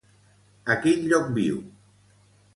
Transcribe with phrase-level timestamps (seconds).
[0.75, 1.61] A quin lloc viu?